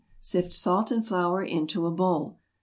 [0.19, 2.39] Sift salt and flour into a bowl.